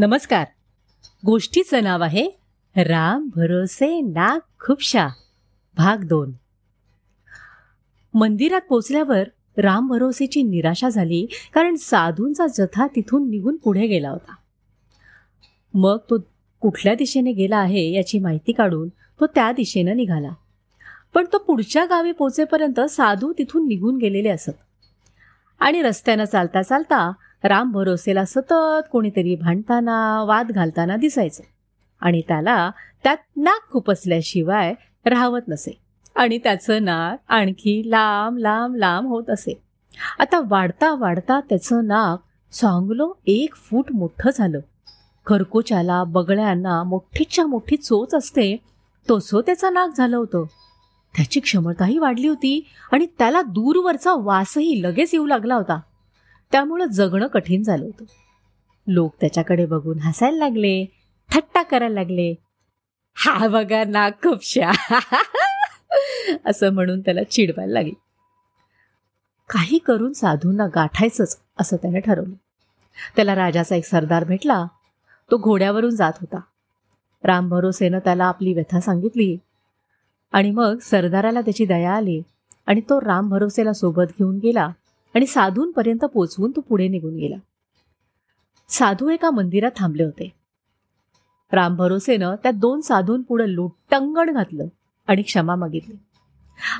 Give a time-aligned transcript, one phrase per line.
[0.00, 0.46] नमस्कार.
[1.26, 2.30] गोष्टीचं नाव आहे
[2.76, 5.08] राम भरोसे नाग खुपशा
[5.76, 6.32] भाग दोन.
[8.14, 14.34] मंदिरात पोचल्यावर राम भरोसेची निराशा झाली कारण साधूंचा जथा तिथून निघून पुढे गेला होता.
[15.74, 16.18] मग तो
[16.60, 20.30] कुठल्या दिशेने गेला आहे याची माहिती काढून तो त्या दिशेनं निघाला.
[21.14, 24.50] पण तो पुढच्या गावी पोचेपर्यंत साधू तिथून निघून गेलेले असत.
[25.60, 27.12] आणि रस्त्यानं चालता चालता
[27.42, 31.42] राम भरोसेला सतत कोणीतरी भांडताना वाद घालताना दिसायचं.
[32.00, 32.70] आणि त्याला
[33.02, 35.78] त्यात नाक खुपसल्याशिवाय राहवत नसे.
[36.14, 39.62] आणि त्याचं नाक आणखी लांब लांब लांब होत असे.
[40.18, 42.18] आता वाढता वाढता त्याचं नाक
[42.54, 44.60] चांगलं एक फूट मोठं झालं.
[45.26, 48.56] खरकोच्याला बगळ्यांना मोठीच्या मोठी चोच असते
[49.10, 50.44] तसं त्याचं नाक झालं होतं.
[51.16, 55.80] त्याची क्षमताही वाढली होती आणि त्याला दूरवरचा वासही लगेच येऊ लागला होता.
[56.52, 58.04] त्यामुळं जगणं कठीण झालं होतं.
[58.86, 60.86] लोक त्याच्याकडे बघून हसायला लागले
[61.34, 62.34] थट्टा करायला लागले.
[63.14, 64.70] हा बघा ना खुपशा
[66.44, 67.92] असं म्हणून त्याला चिडवायला लागले.
[69.50, 72.34] काही करून साधूंना गाठायचंच असं त्याने ठरवलं.
[73.16, 74.66] त्याला राजाचा एक सरदार भेटला.
[75.30, 76.40] तो घोड्यावरून जात होता.
[77.24, 79.36] राम भरोसेनं त्याला आपली व्यथा सांगितली.
[80.32, 82.22] आणि मग सरदाराला त्याची दया आली
[82.66, 84.68] आणि तो राम भरोसेला सोबत घेऊन गेला.
[85.14, 87.36] आणि साधूंपर्यंत पोचवून तो पुढे निघून गेला.
[88.68, 90.32] साधू एका मंदिरात थांबले होते.
[91.52, 94.66] राम भरोसेनं त्या दोन साधूंपुढं लुटंगण घातलं
[95.06, 95.94] आणि क्षमा मागितली.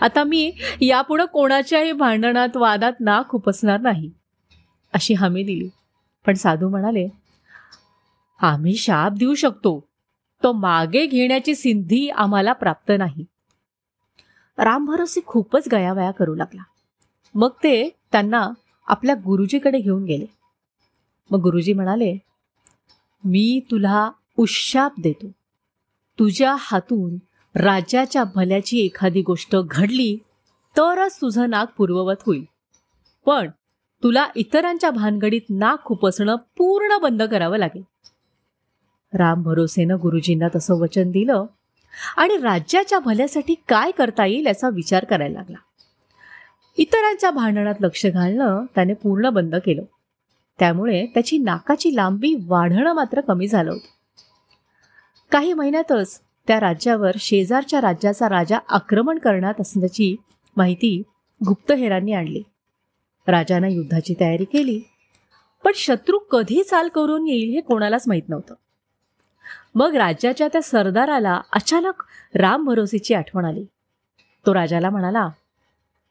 [0.01, 4.11] आता मी यापुढं कोणाच्याही भांडणात वादात ना खुपसणार नाही
[4.93, 5.69] अशी हमी दिली.
[6.27, 7.09] पण साधू म्हणाले
[8.41, 9.85] आम्ही शाप देऊ शकतो.
[10.43, 13.25] तो मागे घेण्याची सिंधी आम्हाला प्राप्त नाही.
[14.59, 16.63] राम भरोसे खूपच गयावया करू लागला.
[17.35, 18.51] मग ते त्यांना
[18.87, 20.27] आपल्या गुरुजीकडे घेऊन गेले.
[21.31, 22.17] मग गुरुजी म्हणाले
[23.25, 25.27] मी तुला उशाप देतो.
[26.19, 27.17] तुझ्या हातून
[27.55, 30.17] राज्याच्या भल्याची एखादी गोष्ट घडली
[30.77, 32.45] तरच तुझं नाक पूर्ववत होईल.
[33.27, 33.51] पण
[34.03, 37.83] तुला इतरांच्या भानगडीत नाक खुपसणं पूर्ण बंद करावं लागेल.
[39.13, 41.47] राम भरोसेनं गुरुजींना तसं वचन दिलं
[42.17, 45.57] आणि राज्याच्या भल्यासाठी काय करता येईल याचा विचार करायला लागला.
[46.77, 49.83] इतरांच्या भांडणात लक्ष घालणं त्याने पूर्ण बंद केलं.
[50.59, 53.89] त्यामुळे त्याची नाकाची लांबी वाढणं मात्र कमी झालं होतं.
[55.31, 60.17] काही महिन्यातच त्या राज्यावर शेजारच्या राज्याचा राजा आक्रमण करणार असल्याची
[60.57, 61.03] माहिती
[61.49, 62.43] गुप्तहेरांनी आणली.
[63.27, 64.81] राजानं युद्धाची तयारी केली
[65.65, 68.55] पण शत्रू कधी चाल करून येईल हे कोणालाच माहीत नव्हतं.
[69.75, 72.03] मग राज्याच्या त्या सरदाराला अचानक
[72.35, 73.65] राम भरोसेची आठवण आली.
[74.47, 75.29] तो राजाला म्हणाला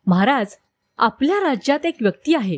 [0.09, 0.55] महाराज
[0.97, 2.57] आपल्या राज्यात एक व्यक्ती आहे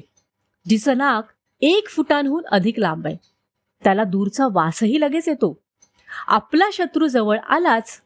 [0.70, 1.24] जिचं नाक
[1.62, 3.16] एक फुटांहून अधिक लांब आहे.
[3.84, 5.58] त्याला दूरचा वासही लगेच येतो.
[6.28, 8.02] आपला शत्रू जवळ आलाच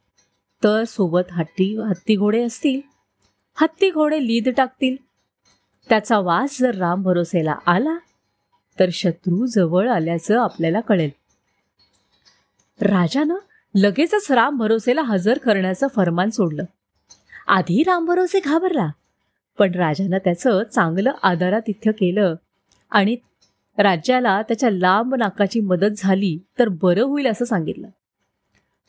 [0.63, 2.81] तर सोबत हत्ती हत्ती घोडे असतील.
[3.55, 4.95] हत्ती घोडे लीद टाकतील.
[5.89, 7.97] त्याचा वास जर राम भरोसेला आला
[8.79, 11.09] तर शत्रू जवळ आल्याचं आपल्याला कळेल.
[12.81, 13.35] राजानं
[13.75, 16.63] लगेचच राम भरोसेला हजर करण्याचं फरमान सोडलं.
[17.47, 18.89] आधी राम भरोसे घाबरला
[19.57, 22.35] पण राजानं त्याचं चांगलं आदरातिथ्य केलं.
[22.91, 23.16] आणि
[23.77, 27.88] राज्याला त्याच्या लांब नाकाची मदत झाली तर बरं होईल असं सांगितलं.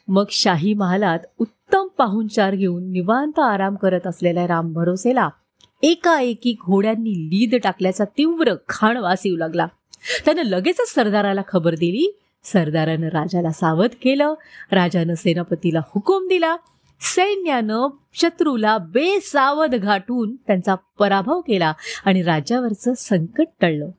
[0.09, 5.28] मग शाही महालात उत्तम पाहुणचार घेऊन निवांत आराम करत असलेल्या राम भरोसेला
[5.82, 9.66] एकाएकी घोड्यांनी लीद टाकल्याचा तीव्र खाण वास येऊ लागला.
[10.25, 12.19] त्यानं लगेचच सरदाराला खबर दिली.
[12.44, 14.34] सरदारानं राजाला सावध केलं.
[14.72, 16.56] राजानं सेनापतीला हुकूम दिला.
[17.01, 21.73] सैन्यानं शत्रूला बेसावध घाटून त्यांचा पराभव केला
[22.05, 23.91] आणि राज्यावरचं संकट टळलं.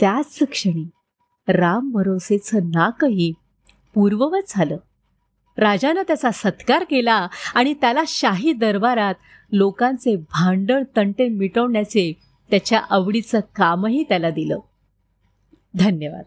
[0.00, 0.88] त्याच क्षणी
[1.48, 3.32] राम भरोसेचं नाकही
[3.94, 4.76] पूर्ववत झालं.
[5.58, 9.14] राजानं त्याचा सत्कार केला आणि त्याला शाही दरबारात
[9.52, 12.12] लोकांचे भांडण तंटे मिटवण्याचे
[12.50, 14.58] त्याच्या आवडीचं कामही त्याला दिलं.
[15.74, 16.24] धन्यवाद.